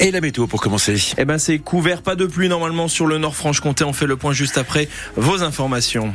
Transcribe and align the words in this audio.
Et 0.00 0.10
la 0.10 0.20
météo 0.20 0.46
pour 0.46 0.60
commencer. 0.60 0.96
Eh 1.18 1.24
ben 1.24 1.38
c'est 1.38 1.58
couvert, 1.58 2.02
pas 2.02 2.16
de 2.16 2.26
pluie 2.26 2.48
normalement 2.48 2.88
sur 2.88 3.06
le 3.06 3.18
Nord 3.18 3.36
Franche-Comté. 3.36 3.84
On 3.84 3.92
fait 3.92 4.06
le 4.06 4.16
point 4.16 4.32
juste 4.32 4.58
après 4.58 4.88
vos 5.16 5.42
informations. 5.42 6.14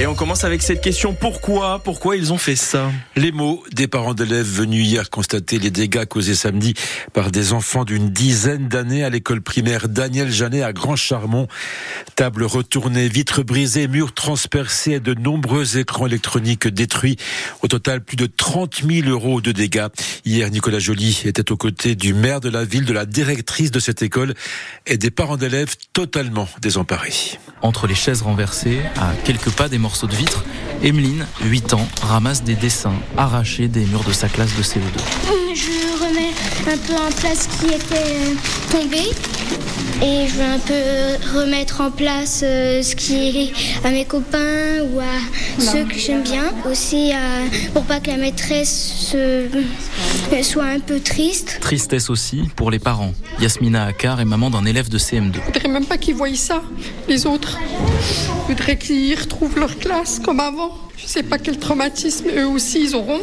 Et 0.00 0.06
on 0.06 0.14
commence 0.14 0.44
avec 0.44 0.62
cette 0.62 0.80
question 0.80 1.12
pourquoi 1.12 1.78
Pourquoi 1.84 2.16
ils 2.16 2.32
ont 2.32 2.38
fait 2.38 2.56
ça? 2.56 2.90
Les 3.16 3.32
mots 3.32 3.62
des 3.70 3.86
parents 3.86 4.14
d'élèves 4.14 4.46
venus 4.46 4.86
hier 4.86 5.10
constater 5.10 5.58
les 5.58 5.70
dégâts 5.70 6.06
causés 6.06 6.34
samedi 6.34 6.72
par 7.12 7.30
des 7.30 7.52
enfants 7.52 7.84
d'une 7.84 8.08
dizaine 8.08 8.66
d'années 8.66 9.04
à 9.04 9.10
l'école 9.10 9.42
primaire 9.42 9.90
Daniel 9.90 10.32
Janet 10.32 10.62
à 10.62 10.72
Grand 10.72 10.96
Charmont. 10.96 11.48
Table 12.16 12.44
retournée, 12.44 13.08
vitres 13.08 13.42
brisées, 13.42 13.88
murs 13.88 14.14
transpercés 14.14 14.92
et 14.92 15.00
de 15.00 15.12
nombreux 15.12 15.76
écrans 15.76 16.06
électroniques 16.06 16.66
détruits. 16.66 17.18
Au 17.60 17.68
total, 17.68 18.00
plus 18.00 18.16
de 18.16 18.24
30 18.24 18.82
000 18.90 19.06
euros 19.06 19.42
de 19.42 19.52
dégâts. 19.52 19.88
Hier, 20.24 20.50
Nicolas 20.50 20.78
Joly 20.78 21.24
était 21.26 21.52
aux 21.52 21.58
côtés 21.58 21.94
du 21.94 22.14
maire 22.14 22.40
de 22.40 22.48
la 22.48 22.64
ville, 22.64 22.86
de 22.86 22.94
la 22.94 23.04
directrice 23.04 23.70
de 23.70 23.80
cette 23.80 24.00
école 24.00 24.32
et 24.86 24.96
des 24.96 25.10
parents 25.10 25.36
d'élèves 25.36 25.74
totalement 25.92 26.48
désemparés. 26.62 27.12
Entre 27.60 27.86
les 27.86 27.94
chaises 27.94 28.22
renversées, 28.22 28.80
à 28.96 29.12
quelques 29.26 29.50
pas 29.50 29.68
des 29.68 29.76
morts 29.76 29.89
de 29.90 30.14
vitre, 30.14 30.44
Emeline, 30.82 31.26
8 31.42 31.74
ans, 31.74 31.86
ramasse 32.02 32.42
des 32.42 32.54
dessins 32.54 32.94
arrachés 33.16 33.68
des 33.68 33.84
murs 33.86 34.04
de 34.04 34.12
sa 34.12 34.28
classe 34.28 34.56
de 34.56 34.62
CE2. 34.62 34.78
Je 35.54 36.02
remets 36.02 36.32
un 36.72 36.78
peu 36.78 36.94
en 36.94 37.10
place 37.10 37.48
ce 37.50 37.66
qui 37.66 37.74
était 37.74 38.36
tombé 38.70 39.10
et 40.02 40.26
je 40.26 40.34
veux 40.34 40.44
un 40.44 40.58
peu 40.58 41.38
remettre 41.38 41.80
en 41.80 41.90
place 41.90 42.42
euh, 42.42 42.82
ce 42.82 42.96
qui 42.96 43.14
est 43.14 43.86
à 43.86 43.90
mes 43.90 44.04
copains 44.04 44.82
ou 44.92 45.00
à 45.00 45.60
ceux 45.60 45.84
que 45.84 45.94
j'aime 45.98 46.22
bien. 46.22 46.52
Aussi 46.70 47.12
pour 47.74 47.84
pas 47.84 48.00
que 48.00 48.10
la 48.10 48.16
maîtresse 48.16 49.14
soit 50.42 50.64
un 50.64 50.80
peu 50.80 51.00
triste. 51.00 51.58
Tristesse 51.60 52.10
aussi 52.10 52.48
pour 52.56 52.70
les 52.70 52.78
parents. 52.78 53.12
Yasmina 53.40 53.86
Akar 53.86 54.20
est 54.20 54.24
maman 54.24 54.50
d'un 54.50 54.64
élève 54.64 54.88
de 54.88 54.98
CM2. 54.98 55.34
Je 55.34 55.40
voudrais 55.40 55.68
même 55.68 55.86
pas 55.86 55.98
qu'ils 55.98 56.14
voient 56.14 56.34
ça, 56.34 56.62
les 57.08 57.26
autres. 57.26 57.58
Je 58.48 58.52
voudrais 58.52 58.78
qu'ils 58.78 59.18
retrouvent 59.18 59.58
leur 59.58 59.78
classe 59.78 60.18
comme 60.18 60.40
avant. 60.40 60.89
Je 61.02 61.06
sais 61.06 61.22
pas 61.22 61.38
quel 61.38 61.58
traumatisme 61.58 62.26
eux 62.36 62.46
aussi 62.46 62.82
ils 62.84 62.94
auront. 62.94 63.20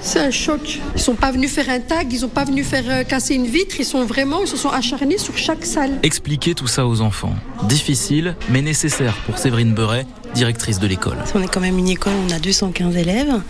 C'est 0.00 0.18
un 0.18 0.30
choc. 0.30 0.80
Ils 0.94 1.00
sont 1.00 1.14
pas 1.14 1.30
venus 1.30 1.50
faire 1.52 1.68
un 1.70 1.80
tag, 1.80 2.12
ils 2.12 2.18
sont 2.20 2.28
pas 2.28 2.44
venus 2.44 2.66
faire 2.66 2.84
euh, 2.88 3.04
casser 3.04 3.34
une 3.34 3.46
vitre, 3.46 3.76
ils 3.78 3.84
sont 3.84 4.04
vraiment, 4.04 4.42
ils 4.42 4.48
se 4.48 4.56
sont 4.56 4.70
acharnés 4.70 5.18
sur 5.18 5.36
chaque 5.36 5.64
salle. 5.64 5.92
Expliquer 6.02 6.54
tout 6.54 6.66
ça 6.66 6.86
aux 6.86 7.00
enfants. 7.00 7.34
Difficile, 7.64 8.34
mais 8.50 8.60
nécessaire 8.60 9.16
pour 9.26 9.38
Séverine 9.38 9.72
Beuret, 9.72 10.06
directrice 10.34 10.78
de 10.78 10.86
l'école. 10.86 11.16
On 11.34 11.42
est 11.42 11.48
quand 11.48 11.60
même 11.60 11.78
une 11.78 11.88
école 11.88 12.12
où 12.12 12.30
on 12.30 12.34
a 12.34 12.38
215 12.38 12.96
élèves 12.96 13.40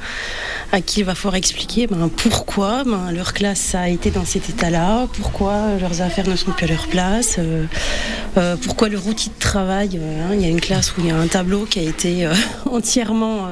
à 0.72 0.81
qui 0.81 1.00
il 1.00 1.06
va 1.06 1.14
falloir 1.14 1.36
expliquer 1.36 1.86
ben, 1.86 2.09
pourquoi 2.09 2.84
ben, 2.84 3.12
leur 3.12 3.33
classe 3.33 3.75
a 3.75 3.89
été 3.89 4.11
dans 4.11 4.25
cet 4.25 4.48
état-là, 4.48 5.06
pourquoi 5.14 5.77
leurs 5.81 6.03
affaires 6.03 6.28
ne 6.28 6.36
sont 6.36 6.53
plus 6.53 6.64
à 6.64 6.69
leur 6.69 6.86
place, 6.89 7.36
euh, 7.39 7.64
euh, 8.36 8.56
pourquoi 8.56 8.89
leur 8.89 9.06
outil 9.06 9.31
de 9.31 9.39
travail, 9.39 9.98
hein, 9.98 10.34
il 10.34 10.41
y 10.41 10.45
a 10.45 10.48
une 10.48 10.61
classe 10.61 10.97
où 10.97 11.00
il 11.00 11.06
y 11.06 11.11
a 11.11 11.17
un 11.17 11.27
tableau 11.27 11.64
qui 11.64 11.78
a 11.78 11.83
été 11.83 12.28
entièrement 12.70 13.48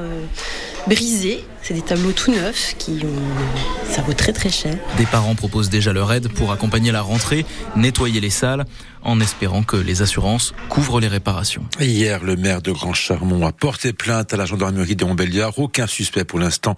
brisé 0.86 1.44
c'est 1.64 1.72
des 1.72 1.80
tableaux 1.82 2.12
tout 2.12 2.30
neufs 2.30 2.74
qui 2.78 3.00
ont... 3.04 3.90
ça 3.90 4.02
vaut 4.02 4.12
très 4.12 4.34
très 4.34 4.50
cher. 4.50 4.76
Des 4.98 5.06
parents 5.06 5.34
proposent 5.34 5.70
déjà 5.70 5.94
leur 5.94 6.12
aide 6.12 6.28
pour 6.28 6.52
accompagner 6.52 6.92
la 6.92 7.00
rentrée, 7.00 7.46
nettoyer 7.74 8.20
les 8.20 8.28
salles, 8.28 8.66
en 9.04 9.20
espérant 9.20 9.62
que 9.62 9.76
les 9.76 10.02
assurances 10.02 10.54
couvrent 10.68 11.00
les 11.00 11.08
réparations. 11.08 11.64
Hier, 11.80 12.24
le 12.24 12.36
maire 12.36 12.62
de 12.62 12.72
Grand 12.72 12.94
Charmont 12.94 13.46
a 13.46 13.52
porté 13.52 13.92
plainte 13.92 14.32
à 14.32 14.36
la 14.36 14.46
gendarmerie 14.46 14.96
de 14.96 15.04
Montbéliard. 15.04 15.58
Aucun 15.58 15.86
suspect 15.86 16.24
pour 16.24 16.38
l'instant 16.38 16.74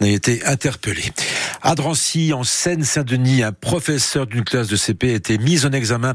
n'a 0.00 0.08
été 0.08 0.44
interpellé. 0.44 1.12
À 1.62 1.74
Drancy, 1.74 2.32
en 2.32 2.44
Seine-Saint-Denis, 2.44 3.42
un 3.42 3.52
professeur 3.52 4.26
d'une 4.26 4.44
classe 4.44 4.68
de 4.68 4.76
CP 4.76 5.10
a 5.10 5.14
été 5.14 5.38
mis 5.38 5.64
en 5.66 5.72
examen 5.72 6.14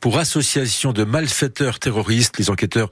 pour 0.00 0.18
association 0.18 0.92
de 0.92 1.04
malfaiteurs 1.04 1.78
terroristes. 1.78 2.38
Les 2.38 2.50
enquêteurs 2.50 2.90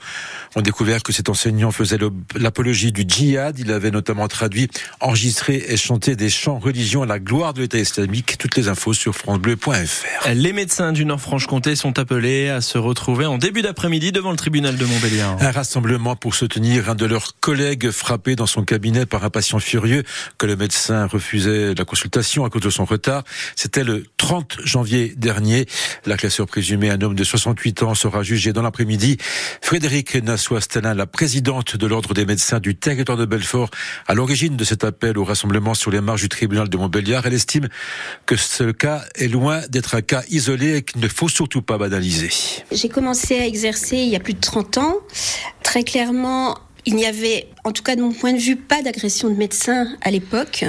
ont 0.56 0.62
découvert 0.62 1.02
que 1.02 1.12
cet 1.12 1.28
enseignant 1.28 1.70
faisait 1.70 1.98
l'apologie 2.36 2.92
du 2.92 3.04
djihad. 3.06 3.58
Il 3.58 3.70
avait 3.70 3.90
notamment 3.90 4.28
traduit 4.28 4.68
enregistrer 5.00 5.64
et 5.68 5.76
chanter 5.76 6.16
des 6.16 6.30
chants 6.30 6.58
religions 6.58 7.02
à 7.02 7.06
la 7.06 7.18
gloire 7.18 7.54
de 7.54 7.62
l'État 7.62 7.78
islamique. 7.78 8.36
Toutes 8.38 8.56
les 8.56 8.68
infos 8.68 8.94
sur 8.94 9.14
francebleu.fr. 9.14 10.28
Les 10.34 10.52
médecins 10.52 10.92
du 10.92 11.04
Nord-Franche-Comté 11.04 11.76
sont 11.76 11.98
appelés 11.98 12.48
à 12.48 12.60
se 12.60 12.78
retrouver 12.78 13.26
en 13.26 13.38
début 13.38 13.62
d'après-midi 13.62 14.12
devant 14.12 14.30
le 14.30 14.36
tribunal 14.36 14.76
de 14.76 14.84
Montbéliard. 14.84 15.36
Un 15.40 15.50
rassemblement 15.50 16.16
pour 16.16 16.34
soutenir 16.34 16.90
un 16.90 16.94
de 16.94 17.06
leurs 17.06 17.38
collègues 17.40 17.90
frappé 17.90 18.36
dans 18.36 18.46
son 18.46 18.64
cabinet 18.64 19.06
par 19.06 19.24
un 19.24 19.30
patient 19.30 19.58
furieux 19.58 20.02
que 20.38 20.46
le 20.46 20.56
médecin 20.56 21.06
refusait 21.06 21.74
la 21.74 21.84
consultation 21.84 22.44
à 22.44 22.50
cause 22.50 22.62
de 22.62 22.70
son 22.70 22.84
retard. 22.84 23.24
C'était 23.56 23.84
le 23.84 24.04
30 24.16 24.58
janvier 24.64 25.14
dernier. 25.16 25.66
La 26.06 26.16
classeur 26.16 26.46
présumée, 26.46 26.90
un 26.90 27.00
homme 27.00 27.14
de 27.14 27.24
68 27.24 27.82
ans, 27.82 27.94
sera 27.94 28.22
jugé 28.22 28.52
dans 28.52 28.62
l'après-midi. 28.62 29.18
Frédéric 29.60 30.14
Nassau-Astelin, 30.16 30.94
la 30.94 31.06
présidente 31.06 31.76
de 31.76 31.86
l'Ordre 31.86 32.14
des 32.14 32.24
médecins 32.24 32.60
du 32.60 32.74
territoire 32.74 33.18
de 33.18 33.24
Belfort, 33.24 33.70
à 34.06 34.14
l'origine 34.14 34.56
de 34.56 34.63
cet 34.64 34.84
appel 34.84 35.18
au 35.18 35.24
rassemblement 35.24 35.74
sur 35.74 35.90
les 35.90 36.00
marges 36.00 36.22
du 36.22 36.28
tribunal 36.28 36.68
de 36.68 36.76
Montbéliard. 36.76 37.26
Elle 37.26 37.34
estime 37.34 37.68
que 38.26 38.36
ce 38.36 38.70
cas 38.70 39.04
est 39.14 39.28
loin 39.28 39.60
d'être 39.68 39.94
un 39.94 40.02
cas 40.02 40.22
isolé 40.30 40.76
et 40.76 40.82
qu'il 40.82 41.00
ne 41.00 41.08
faut 41.08 41.28
surtout 41.28 41.62
pas 41.62 41.78
banaliser. 41.78 42.30
J'ai 42.72 42.88
commencé 42.88 43.38
à 43.38 43.46
exercer 43.46 43.96
il 43.96 44.08
y 44.08 44.16
a 44.16 44.20
plus 44.20 44.34
de 44.34 44.40
30 44.40 44.78
ans. 44.78 44.96
Très 45.62 45.84
clairement, 45.84 46.58
il 46.86 46.96
n'y 46.96 47.06
avait 47.06 47.48
en 47.64 47.72
tout 47.72 47.82
cas 47.82 47.96
de 47.96 48.02
mon 48.02 48.12
point 48.12 48.34
de 48.34 48.38
vue, 48.38 48.56
pas 48.56 48.82
d'agression 48.82 49.30
de 49.30 49.34
médecin 49.34 49.88
à 50.02 50.10
l'époque. 50.10 50.66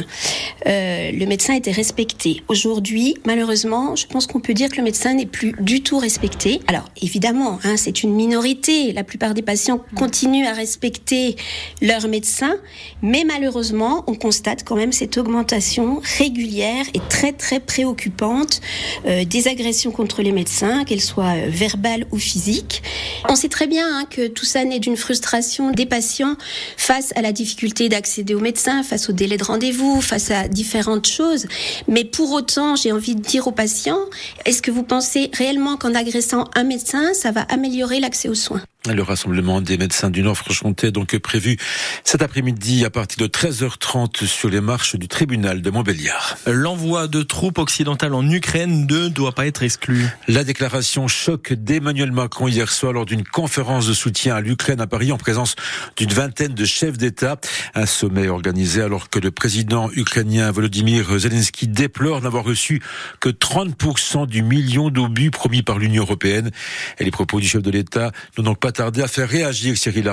Euh, 0.65 1.11
le 1.11 1.25
médecin 1.25 1.53
était 1.53 1.71
respecté. 1.71 2.41
Aujourd'hui, 2.47 3.15
malheureusement, 3.25 3.97
je 3.97 4.07
pense 4.07 4.27
qu'on 4.27 4.39
peut 4.39 4.53
dire 4.53 4.69
que 4.69 4.77
le 4.77 4.83
médecin 4.83 5.13
n'est 5.13 5.25
plus 5.25 5.53
du 5.59 5.83
tout 5.83 5.97
respecté. 5.97 6.61
Alors, 6.67 6.89
évidemment, 7.01 7.59
hein, 7.65 7.75
c'est 7.75 8.03
une 8.03 8.13
minorité. 8.13 8.93
La 8.93 9.03
plupart 9.03 9.33
des 9.33 9.41
patients 9.41 9.83
continuent 9.95 10.45
à 10.45 10.53
respecter 10.53 11.35
leur 11.81 12.07
médecin, 12.07 12.55
mais 13.01 13.25
malheureusement, 13.25 14.05
on 14.07 14.15
constate 14.15 14.63
quand 14.63 14.77
même 14.77 14.93
cette 14.93 15.17
augmentation 15.17 16.01
régulière 16.17 16.85
et 16.93 17.01
très 17.09 17.33
très 17.33 17.59
préoccupante 17.59 18.61
euh, 19.05 19.25
des 19.25 19.49
agressions 19.49 19.91
contre 19.91 20.21
les 20.21 20.31
médecins, 20.31 20.85
qu'elles 20.85 21.01
soient 21.01 21.35
euh, 21.35 21.47
verbales 21.49 22.05
ou 22.11 22.17
physiques. 22.17 22.83
On 23.27 23.35
sait 23.35 23.49
très 23.49 23.67
bien 23.67 23.85
hein, 23.85 24.05
que 24.09 24.27
tout 24.27 24.45
ça 24.45 24.63
naît 24.63 24.79
d'une 24.79 24.95
frustration 24.95 25.71
des 25.71 25.85
patients 25.85 26.37
face 26.85 27.13
à 27.15 27.23
la 27.23 27.31
difficulté 27.31 27.89
d'accéder 27.89 28.35
au 28.35 28.39
médecin, 28.39 28.83
face 28.83 29.09
au 29.09 29.11
délai 29.11 29.37
de 29.37 29.43
rendez-vous, 29.43 30.01
face 30.01 30.29
à 30.29 30.47
différentes 30.47 31.07
choses. 31.07 31.47
Mais 31.87 32.03
pour 32.03 32.31
autant, 32.31 32.75
j'ai 32.75 32.91
envie 32.91 33.15
de 33.15 33.21
dire 33.21 33.47
aux 33.47 33.51
patients, 33.51 34.01
est-ce 34.45 34.61
que 34.61 34.69
vous 34.69 34.83
pensez 34.83 35.31
réellement 35.33 35.77
qu'en 35.77 35.95
agressant 35.95 36.47
un 36.53 36.63
médecin, 36.63 37.15
ça 37.15 37.31
va 37.31 37.41
améliorer 37.41 37.99
l'accès 37.99 38.29
aux 38.29 38.35
soins? 38.35 38.61
Le 38.93 39.01
rassemblement 39.01 39.61
des 39.61 39.77
médecins 39.77 40.09
du 40.09 40.21
Nord-Franche-Comté 40.21 40.87
est 40.87 40.91
donc 40.91 41.17
prévu 41.17 41.57
cet 42.03 42.21
après-midi 42.21 42.85
à 42.85 42.89
partir 42.89 43.25
de 43.25 43.31
13h30 43.31 44.25
sur 44.25 44.49
les 44.49 44.61
marches 44.61 44.95
du 44.95 45.07
tribunal 45.07 45.61
de 45.61 45.69
Montbéliard. 45.69 46.37
L'envoi 46.45 47.07
de 47.07 47.23
troupes 47.23 47.57
occidentales 47.57 48.13
en 48.13 48.29
Ukraine 48.29 48.85
ne 48.85 49.07
doit 49.07 49.31
pas 49.31 49.47
être 49.47 49.63
exclu. 49.63 50.05
La 50.27 50.43
déclaration 50.43 51.07
choc 51.07 51.53
d'Emmanuel 51.53 52.11
Macron 52.11 52.47
hier 52.47 52.71
soir 52.71 52.93
lors 52.93 53.05
d'une 53.05 53.23
conférence 53.23 53.87
de 53.87 53.93
soutien 53.93 54.35
à 54.35 54.41
l'Ukraine 54.41 54.81
à 54.81 54.87
Paris 54.87 55.11
en 55.11 55.17
présence 55.17 55.55
d'une 55.97 56.11
vingtaine 56.11 56.53
de 56.53 56.65
chefs 56.65 56.97
d'État. 56.97 57.37
Un 57.73 57.85
sommet 57.85 58.27
organisé 58.27 58.81
alors 58.81 59.09
que 59.09 59.19
le 59.19 59.31
président 59.31 59.89
ukrainien 59.95 60.51
Volodymyr 60.51 61.17
Zelensky 61.17 61.67
déplore 61.67 62.21
n'avoir 62.21 62.43
reçu 62.43 62.81
que 63.19 63.29
30% 63.29 64.27
du 64.27 64.43
million 64.43 64.89
d'obus 64.89 65.31
promis 65.31 65.63
par 65.63 65.79
l'Union 65.79 66.03
européenne. 66.03 66.51
Et 66.99 67.03
les 67.03 67.11
propos 67.11 67.39
du 67.39 67.47
chef 67.47 67.61
de 67.61 67.71
l'État 67.71 68.11
n'ont 68.37 68.43
donc 68.43 68.59
pas 68.59 68.71
à 68.79 69.07
faire 69.07 69.29
réagir 69.29 69.77
Cyril. 69.77 70.11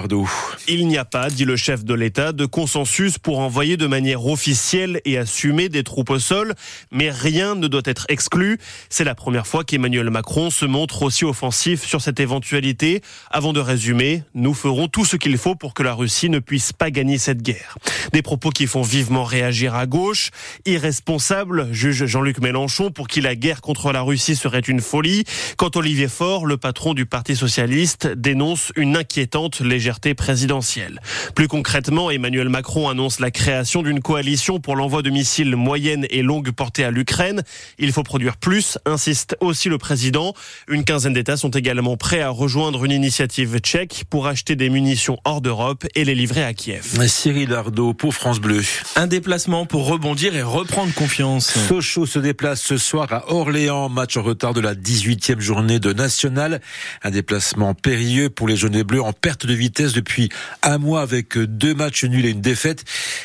Il 0.68 0.86
n'y 0.86 0.96
a 0.96 1.04
pas, 1.04 1.30
dit 1.30 1.44
le 1.44 1.56
chef 1.56 1.84
de 1.84 1.94
l'État, 1.94 2.32
de 2.32 2.46
consensus 2.46 3.18
pour 3.18 3.40
envoyer 3.40 3.76
de 3.76 3.86
manière 3.86 4.24
officielle 4.26 5.00
et 5.04 5.18
assumée 5.18 5.68
des 5.68 5.82
troupes 5.82 6.10
au 6.10 6.18
sol, 6.18 6.54
mais 6.92 7.10
rien 7.10 7.54
ne 7.56 7.66
doit 7.66 7.82
être 7.84 8.06
exclu. 8.08 8.58
C'est 8.88 9.04
la 9.04 9.14
première 9.14 9.46
fois 9.46 9.64
qu'Emmanuel 9.64 10.10
Macron 10.10 10.50
se 10.50 10.64
montre 10.64 11.02
aussi 11.02 11.24
offensif 11.24 11.84
sur 11.84 12.00
cette 12.00 12.20
éventualité. 12.20 13.02
Avant 13.30 13.52
de 13.52 13.58
résumer, 13.58 14.22
nous 14.34 14.54
ferons 14.54 14.86
tout 14.86 15.04
ce 15.04 15.16
qu'il 15.16 15.36
faut 15.38 15.56
pour 15.56 15.74
que 15.74 15.82
la 15.82 15.94
Russie 15.94 16.30
ne 16.30 16.38
puisse 16.38 16.72
pas 16.72 16.90
gagner 16.90 17.18
cette 17.18 17.42
guerre. 17.42 17.76
Des 18.12 18.22
propos 18.22 18.50
qui 18.50 18.66
font 18.66 18.82
vivement 18.82 19.24
réagir 19.24 19.74
à 19.74 19.86
gauche. 19.86 20.30
Irresponsable, 20.66 21.68
juge 21.72 22.06
Jean-Luc 22.06 22.40
Mélenchon, 22.40 22.90
pour 22.90 23.08
qui 23.08 23.20
la 23.20 23.34
guerre 23.34 23.60
contre 23.60 23.92
la 23.92 24.02
Russie 24.02 24.36
serait 24.36 24.60
une 24.60 24.80
folie. 24.80 25.24
Quand 25.56 25.76
Olivier 25.76 26.08
Faure, 26.08 26.46
le 26.46 26.56
patron 26.56 26.94
du 26.94 27.06
Parti 27.06 27.34
socialiste, 27.34 28.06
dénonce 28.06 28.51
annonce 28.52 28.72
une 28.76 28.98
inquiétante 28.98 29.60
légèreté 29.60 30.12
présidentielle. 30.12 31.00
Plus 31.34 31.48
concrètement, 31.48 32.10
Emmanuel 32.10 32.50
Macron 32.50 32.90
annonce 32.90 33.18
la 33.18 33.30
création 33.30 33.82
d'une 33.82 34.02
coalition 34.02 34.60
pour 34.60 34.76
l'envoi 34.76 35.00
de 35.00 35.08
missiles 35.08 35.56
moyenne 35.56 36.06
et 36.10 36.20
longue 36.20 36.50
portée 36.50 36.84
à 36.84 36.90
l'Ukraine. 36.90 37.44
Il 37.78 37.92
faut 37.92 38.02
produire 38.02 38.36
plus, 38.36 38.76
insiste 38.84 39.38
aussi 39.40 39.70
le 39.70 39.78
président. 39.78 40.34
Une 40.68 40.84
quinzaine 40.84 41.14
d'États 41.14 41.38
sont 41.38 41.48
également 41.48 41.96
prêts 41.96 42.20
à 42.20 42.28
rejoindre 42.28 42.84
une 42.84 42.90
initiative 42.90 43.58
tchèque 43.58 44.04
pour 44.10 44.26
acheter 44.26 44.54
des 44.54 44.68
munitions 44.68 45.16
hors 45.24 45.40
d'Europe 45.40 45.86
et 45.94 46.04
les 46.04 46.14
livrer 46.14 46.44
à 46.44 46.52
Kiev. 46.52 46.98
Cyril 47.06 47.54
Ardo 47.54 47.94
pour 47.94 48.12
France 48.12 48.38
Bleu. 48.38 48.60
Un 48.96 49.06
déplacement 49.06 49.64
pour 49.64 49.86
rebondir 49.86 50.36
et 50.36 50.42
reprendre 50.42 50.92
confiance. 50.92 51.54
Sochaux 51.68 52.04
se 52.04 52.18
déplace 52.18 52.60
ce 52.60 52.76
soir 52.76 53.10
à 53.14 53.32
Orléans, 53.32 53.88
match 53.88 54.18
en 54.18 54.22
retard 54.22 54.52
de 54.52 54.60
la 54.60 54.74
18e 54.74 55.40
journée 55.40 55.80
de 55.80 55.94
National. 55.94 56.60
Un 57.02 57.10
déplacement 57.10 57.72
périlleux 57.72 58.28
pour 58.28 58.41
les 58.48 58.56
jaunes 58.56 58.74
et 58.74 58.84
bleus 58.84 59.02
en 59.02 59.12
perte 59.12 59.46
de 59.46 59.54
vitesse 59.54 59.92
depuis 59.92 60.28
un 60.62 60.78
mois 60.78 61.02
avec 61.02 61.38
deux 61.38 61.74
matchs 61.74 62.04
nuls 62.04 62.26
et 62.26 62.30
une 62.30 62.40
défaite. 62.40 62.84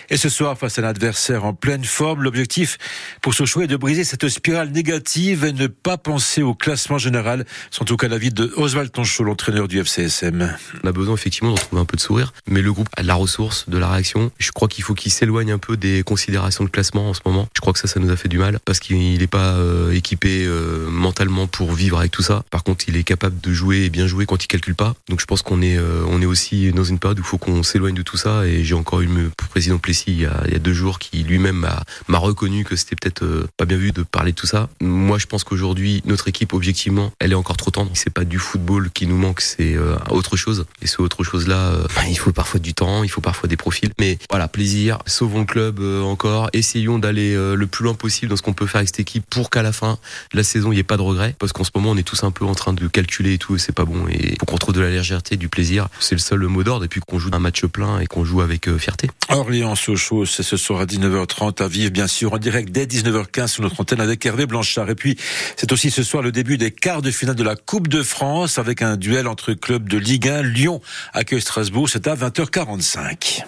Et 0.09 0.17
ce 0.17 0.29
soir, 0.29 0.57
face 0.57 0.79
à 0.79 0.81
un 0.81 0.85
adversaire 0.85 1.45
en 1.45 1.53
pleine 1.53 1.83
forme, 1.83 2.23
l'objectif 2.23 2.77
pour 3.21 3.33
Sochaux 3.33 3.61
est 3.61 3.67
de 3.67 3.77
briser 3.77 4.03
cette 4.03 4.27
spirale 4.29 4.71
négative 4.71 5.45
et 5.45 5.53
ne 5.53 5.67
pas 5.67 5.97
penser 5.97 6.41
au 6.41 6.53
classement 6.53 6.97
général. 6.97 7.45
C'est 7.71 7.81
en 7.81 7.85
tout 7.85 7.97
cas 7.97 8.07
l'avis 8.07 8.31
de 8.31 8.51
Oswald 8.55 8.91
Tonchot, 8.91 9.23
l'entraîneur 9.23 9.67
du 9.67 9.79
FCSM. 9.79 10.55
On 10.83 10.87
a 10.87 10.91
besoin 10.91 11.15
effectivement 11.15 11.53
de 11.53 11.59
retrouver 11.59 11.81
un 11.81 11.85
peu 11.85 11.97
de 11.97 12.01
sourire, 12.01 12.33
mais 12.47 12.61
le 12.61 12.71
groupe 12.71 12.89
a 12.95 13.03
de 13.03 13.07
la 13.07 13.15
ressource, 13.15 13.69
de 13.69 13.77
la 13.77 13.89
réaction. 13.89 14.31
Je 14.37 14.51
crois 14.51 14.67
qu'il 14.67 14.83
faut 14.83 14.93
qu'il 14.93 15.11
s'éloigne 15.11 15.51
un 15.51 15.57
peu 15.57 15.77
des 15.77 16.03
considérations 16.03 16.63
de 16.63 16.69
classement 16.69 17.09
en 17.09 17.13
ce 17.13 17.21
moment. 17.25 17.47
Je 17.55 17.61
crois 17.61 17.73
que 17.73 17.79
ça, 17.79 17.87
ça 17.87 17.99
nous 17.99 18.09
a 18.09 18.15
fait 18.15 18.29
du 18.29 18.37
mal 18.37 18.59
parce 18.65 18.79
qu'il 18.79 19.17
n'est 19.17 19.27
pas 19.27 19.53
euh, 19.53 19.91
équipé 19.93 20.45
euh, 20.45 20.89
mentalement 20.89 21.47
pour 21.47 21.73
vivre 21.73 21.99
avec 21.99 22.11
tout 22.11 22.21
ça. 22.21 22.43
Par 22.49 22.63
contre, 22.63 22.85
il 22.87 22.97
est 22.97 23.03
capable 23.03 23.39
de 23.39 23.53
jouer 23.53 23.83
et 23.83 23.89
bien 23.89 24.07
jouer 24.07 24.25
quand 24.25 24.43
il 24.43 24.47
calcule 24.47 24.75
pas. 24.75 24.95
Donc 25.09 25.21
je 25.21 25.25
pense 25.25 25.41
qu'on 25.41 25.61
est, 25.61 25.77
euh, 25.77 26.03
on 26.09 26.21
est 26.21 26.25
aussi 26.25 26.71
dans 26.73 26.83
une 26.83 26.99
période 26.99 27.17
où 27.19 27.21
il 27.21 27.25
faut 27.25 27.37
qu'on 27.37 27.63
s'éloigne 27.63 27.95
de 27.95 28.01
tout 28.01 28.17
ça. 28.17 28.45
Et 28.45 28.63
j'ai 28.63 28.75
encore 28.75 29.01
eu 29.01 29.05
le 29.05 29.31
président 29.49 29.77
Plessis 29.77 30.05
il 30.11 30.21
y 30.21 30.25
a, 30.25 30.43
il 30.45 30.53
y 30.53 30.55
a 30.55 30.59
deux 30.59 30.73
jours 30.73 30.99
qui 30.99 31.23
lui-même 31.23 31.65
m'a 32.07 32.17
reconnu 32.17 32.65
que 32.65 32.75
c'était 32.75 32.95
peut-être 32.95 33.47
pas 33.55 33.65
bien 33.65 33.77
vu 33.77 33.91
de 33.91 34.03
parler 34.03 34.31
de 34.31 34.35
tout 34.35 34.47
ça. 34.47 34.69
Moi, 34.81 35.17
je 35.17 35.25
pense 35.25 35.43
qu'aujourd'hui, 35.43 36.01
notre 36.05 36.27
équipe, 36.27 36.53
objectivement, 36.53 37.13
elle 37.19 37.31
est 37.31 37.35
encore 37.35 37.55
trop 37.55 37.71
tendre. 37.71 37.91
C'est 37.93 38.13
pas 38.13 38.25
du 38.25 38.37
football 38.37 38.89
qui 38.91 39.07
nous 39.07 39.17
manque, 39.17 39.39
c'est 39.39 39.77
autre 40.09 40.35
chose. 40.35 40.65
Et 40.81 40.87
ce 40.87 41.01
autre 41.01 41.23
chose-là, 41.23 41.73
il 42.09 42.17
faut 42.17 42.31
parfois 42.31 42.59
du 42.59 42.73
temps, 42.73 43.03
il 43.03 43.09
faut 43.09 43.21
parfois 43.21 43.47
des 43.47 43.57
profils. 43.57 43.91
Mais 43.99 44.17
voilà, 44.29 44.47
plaisir. 44.47 44.99
Sauvons 45.05 45.39
le 45.39 45.45
club 45.45 45.79
encore. 46.03 46.49
Essayons 46.53 46.99
d'aller 46.99 47.35
le 47.35 47.67
plus 47.67 47.83
loin 47.83 47.93
possible 47.93 48.29
dans 48.29 48.35
ce 48.35 48.41
qu'on 48.41 48.53
peut 48.53 48.67
faire 48.67 48.79
avec 48.79 48.89
cette 48.89 48.99
équipe 48.99 49.25
pour 49.29 49.49
qu'à 49.49 49.61
la 49.61 49.71
fin 49.71 49.97
de 50.33 50.37
la 50.37 50.43
saison, 50.43 50.71
il 50.71 50.75
n'y 50.75 50.81
ait 50.81 50.83
pas 50.83 50.97
de 50.97 51.01
regrets. 51.01 51.35
Parce 51.39 51.53
qu'en 51.53 51.63
ce 51.63 51.71
moment, 51.75 51.91
on 51.91 51.97
est 51.97 52.03
tous 52.03 52.23
un 52.23 52.31
peu 52.31 52.45
en 52.45 52.55
train 52.55 52.73
de 52.73 52.87
calculer 52.87 53.33
et 53.33 53.37
tout, 53.37 53.55
et 53.55 53.59
c'est 53.59 53.71
pas 53.71 53.85
bon. 53.85 54.07
Et 54.09 54.35
faut 54.39 54.45
qu'on 54.45 54.57
trouve 54.57 54.75
de 54.75 54.81
légèreté, 54.97 55.37
du 55.37 55.49
plaisir. 55.49 55.87
C'est 55.99 56.15
le 56.15 56.19
seul 56.19 56.39
mot 56.41 56.63
d'ordre. 56.63 56.85
Et 56.85 56.87
puis 56.87 57.01
qu'on 57.01 57.19
joue 57.19 57.29
un 57.33 57.39
match 57.39 57.65
plein 57.65 57.99
et 57.99 58.07
qu'on 58.07 58.25
joue 58.25 58.41
avec 58.41 58.69
fierté. 58.77 59.09
Orléans 59.29 59.75
Sochaux, 59.75 60.25
c'est 60.25 60.43
ce 60.43 60.57
soir 60.57 60.81
à 60.81 60.85
19h30 60.85 61.63
à 61.63 61.67
vivre, 61.67 61.91
bien 61.91 62.07
sûr, 62.07 62.33
en 62.33 62.37
direct 62.37 62.71
dès 62.71 62.85
19h15 62.85 63.47
sur 63.47 63.63
notre 63.63 63.79
antenne 63.79 64.01
avec 64.01 64.25
Hervé 64.25 64.45
Blanchard. 64.45 64.89
Et 64.89 64.95
puis, 64.95 65.17
c'est 65.55 65.71
aussi 65.71 65.91
ce 65.91 66.03
soir 66.03 66.23
le 66.23 66.31
début 66.31 66.57
des 66.57 66.71
quarts 66.71 67.01
de 67.01 67.11
finale 67.11 67.35
de 67.35 67.43
la 67.43 67.55
Coupe 67.55 67.87
de 67.87 68.03
France 68.03 68.57
avec 68.57 68.81
un 68.81 68.97
duel 68.97 69.27
entre 69.27 69.53
clubs 69.53 69.87
de 69.87 69.97
Ligue 69.97 70.27
1. 70.27 70.43
Lyon 70.43 70.81
accueille 71.13 71.41
Strasbourg. 71.41 71.89
C'est 71.89 72.07
à 72.07 72.15
20h45. 72.15 73.43